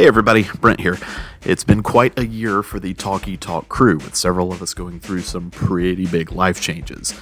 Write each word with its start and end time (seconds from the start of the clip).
Hey 0.00 0.06
everybody, 0.06 0.46
Brent 0.62 0.80
here. 0.80 0.96
It's 1.44 1.62
been 1.62 1.82
quite 1.82 2.18
a 2.18 2.26
year 2.26 2.62
for 2.62 2.80
the 2.80 2.94
Talkie 2.94 3.36
Talk 3.36 3.68
crew, 3.68 3.98
with 3.98 4.16
several 4.16 4.50
of 4.50 4.62
us 4.62 4.72
going 4.72 4.98
through 4.98 5.20
some 5.20 5.50
pretty 5.50 6.06
big 6.06 6.32
life 6.32 6.58
changes. 6.58 7.12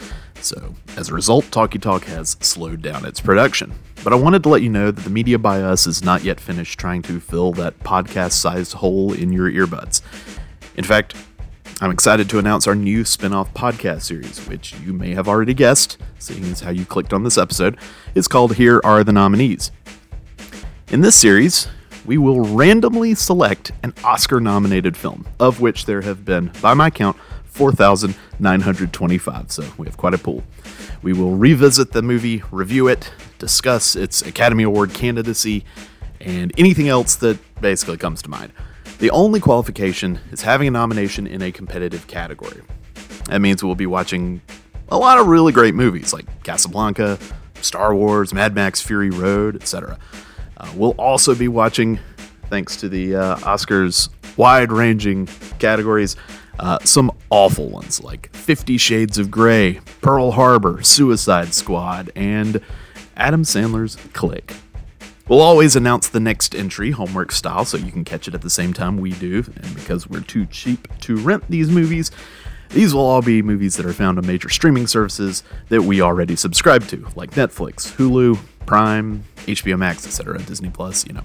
So, 0.41 0.77
as 0.97 1.09
a 1.09 1.15
result, 1.15 1.51
Talkie 1.51 1.81
Talk 1.81 2.05
has 2.05 2.37
slowed 2.39 2.81
down 2.81 3.05
its 3.05 3.19
production. 3.19 3.75
But 4.05 4.13
I 4.13 4.17
wanted 4.17 4.45
to 4.45 4.49
let 4.49 4.63
you 4.63 4.69
know 4.69 4.93
that 4.93 5.03
the 5.03 5.11
media 5.11 5.41
by 5.41 5.61
us 5.61 5.89
is 5.89 6.05
not 6.05 6.23
yet 6.23 6.39
finished 6.39 6.79
trying 6.79 7.03
to 7.03 7.19
fill 7.19 7.51
that 7.55 7.77
podcast 7.81 8.35
sized 8.35 8.75
hole 8.75 9.13
in 9.13 9.33
your 9.33 9.51
earbuds. 9.51 10.01
In 10.77 10.85
fact, 10.85 11.17
I'm 11.81 11.91
excited 11.91 12.31
to 12.31 12.39
announce 12.39 12.69
our 12.69 12.77
new 12.77 13.05
spin 13.05 13.33
off 13.33 13.53
podcast 13.55 14.03
series, 14.03 14.47
which 14.47 14.79
you 14.87 14.93
may 14.93 15.15
have 15.15 15.27
already 15.27 15.53
guessed, 15.53 15.99
seeing 16.21 16.45
as 16.45 16.61
how 16.61 16.71
you 16.71 16.85
clicked 16.85 17.13
on 17.13 17.25
this 17.25 17.39
episode. 17.39 17.77
It's 18.15 18.29
called 18.29 18.55
Here 18.55 18.81
Are 18.85 19.03
the 19.03 19.11
Nominees. 19.11 19.73
In 20.93 21.01
this 21.01 21.17
series, 21.17 21.67
we 22.07 22.19
will 22.19 22.55
randomly 22.55 23.15
select 23.15 23.73
an 23.83 23.95
Oscar 24.05 24.41
nominated 24.41 24.97
film, 24.97 25.27
of 25.39 25.61
which 25.61 25.87
there 25.87 26.03
have 26.03 26.25
been, 26.25 26.51
by 26.61 26.75
my 26.75 26.91
count, 26.91 27.17
4,925. 27.47 29.51
So 29.51 29.65
we 29.77 29.87
have 29.87 29.97
quite 29.97 30.15
a 30.15 30.19
pool. 30.19 30.43
We 31.03 31.13
will 31.13 31.37
revisit 31.37 31.93
the 31.93 32.03
movie, 32.03 32.43
review 32.51 32.89
it, 32.89 33.13
discuss 33.39 33.97
its 33.97 34.23
Academy 34.23 34.63
Award 34.63 34.95
candidacy, 34.95 35.65
and 36.21 36.53
anything 36.59 36.89
else 36.89 37.17
that 37.17 37.39
basically 37.61 37.97
comes 37.97 38.23
to 38.23 38.31
mind. 38.31 38.53
The 38.99 39.11
only 39.11 39.41
qualification 39.41 40.19
is 40.33 40.43
having 40.43 40.69
a 40.69 40.71
nomination 40.71 41.27
in 41.27 41.43
a 41.43 41.53
competitive 41.53 42.07
category. 42.07 42.63
That 43.27 43.41
means 43.41 43.63
we'll 43.63 43.75
be 43.75 43.87
watching 43.87 44.41
a 44.89 44.99
lot 44.99 45.19
of 45.19 45.27
really 45.27 45.53
great 45.53 45.75
movies 45.75 46.13
like 46.13 46.43
Casablanca, 46.43 47.19
Star 47.61 47.95
Wars, 47.95 48.33
Mad 48.33 48.55
Max 48.55 48.81
Fury 48.81 49.11
Road, 49.11 49.57
etc. 49.57 49.99
Uh, 50.59 50.73
we'll 50.75 50.95
also 50.99 51.35
be 51.35 51.49
watching, 51.49 51.99
thanks 52.51 52.77
to 52.77 52.89
the 52.89 53.15
uh, 53.15 53.37
Oscars 53.39 54.09
wide 54.37 54.73
ranging 54.73 55.27
categories, 55.59 56.17
uh, 56.59 56.79
some 56.81 57.11
awful 57.31 57.69
ones 57.69 58.03
like 58.03 58.35
Fifty 58.35 58.77
Shades 58.77 59.19
of 59.19 59.31
Grey, 59.31 59.81
Pearl 60.01 60.33
Harbor, 60.33 60.83
Suicide 60.83 61.55
Squad, 61.55 62.11
and 62.17 62.61
Adam 63.17 63.45
Sandler's 63.45 63.97
Click. 64.13 64.53
We'll 65.29 65.43
always 65.43 65.77
announce 65.77 66.09
the 66.09 66.21
next 66.21 66.55
entry, 66.55 66.91
homework 66.91 67.33
style, 67.33 67.65
so 67.65 67.77
you 67.77 67.93
can 67.93 68.03
catch 68.03 68.27
it 68.27 68.35
at 68.35 68.41
the 68.41 68.51
same 68.51 68.73
time 68.73 68.97
we 68.97 69.13
do. 69.13 69.45
And 69.63 69.75
because 69.75 70.09
we're 70.09 70.23
too 70.23 70.47
cheap 70.47 70.89
to 71.01 71.17
rent 71.17 71.45
these 71.49 71.69
movies, 71.69 72.11
these 72.71 72.95
will 72.95 73.03
all 73.03 73.23
be 73.23 73.43
movies 73.43 73.77
that 73.77 73.87
are 73.87 73.93
found 73.93 74.19
on 74.19 74.27
major 74.27 74.49
streaming 74.49 74.87
services 74.87 75.43
that 75.69 75.83
we 75.83 76.01
already 76.01 76.37
subscribe 76.37 76.87
to, 76.89 77.07
like 77.17 77.31
Netflix, 77.33 77.95
Hulu, 77.97 78.39
Prime, 78.67 79.25
HBO 79.47 79.79
Max, 79.79 80.07
etc., 80.07 80.39
Disney 80.43 80.71
Plus, 80.71 81.07
you 81.07 81.15
know. 81.15 81.25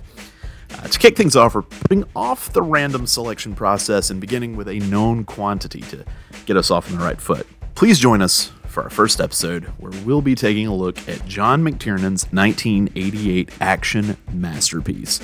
Uh, 0.71 0.87
to 0.87 0.97
kick 0.97 1.15
things 1.15 1.35
off, 1.35 1.53
we're 1.53 1.61
putting 1.61 2.03
off 2.15 2.51
the 2.53 2.61
random 2.61 3.05
selection 3.05 3.53
process 3.53 4.09
and 4.09 4.19
beginning 4.19 4.55
with 4.55 4.67
a 4.67 4.79
known 4.79 5.23
quantity 5.23 5.81
to 5.81 6.03
get 6.45 6.57
us 6.57 6.71
off 6.71 6.91
on 6.91 6.97
the 6.97 7.03
right 7.03 7.21
foot. 7.21 7.45
Please 7.75 7.99
join 7.99 8.21
us 8.21 8.51
for 8.67 8.83
our 8.83 8.89
first 8.89 9.21
episode, 9.21 9.65
where 9.77 9.91
we'll 10.03 10.21
be 10.21 10.33
taking 10.33 10.65
a 10.65 10.73
look 10.73 10.97
at 11.07 11.25
John 11.27 11.63
McTiernan's 11.63 12.25
1988 12.31 13.49
action 13.61 14.17
masterpiece, 14.31 15.19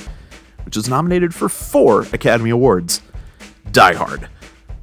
which 0.65 0.75
was 0.75 0.87
nominated 0.87 1.33
for 1.33 1.49
four 1.49 2.03
Academy 2.13 2.51
Awards 2.51 3.01
Die 3.71 3.93
Hard, 3.95 4.29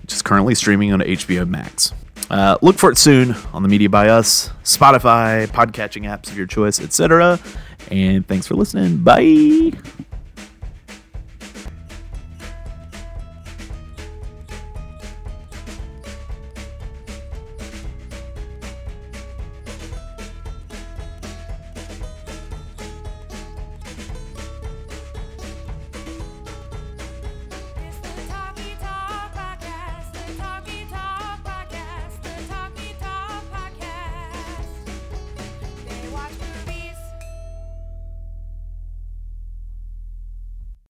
which 0.07 0.15
is 0.15 0.23
currently 0.23 0.55
streaming 0.55 0.93
on 0.93 1.01
HBO 1.01 1.49
Max. 1.49 1.93
Uh, 2.31 2.57
look 2.63 2.79
for 2.79 2.93
it 2.93 2.97
soon 2.97 3.35
on 3.53 3.65
the 3.65 3.69
Media 3.69 3.91
by 3.91 4.09
Us, 4.09 4.51
Spotify, 4.63 5.49
podcatching 5.49 6.03
apps 6.03 6.31
of 6.31 6.37
your 6.37 6.47
choice, 6.47 6.81
etc. 6.81 7.41
And 7.91 8.25
thanks 8.29 8.47
for 8.47 8.55
listening. 8.55 8.99
Bye. 8.99 9.73